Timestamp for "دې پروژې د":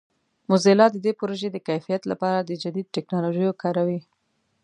1.05-1.57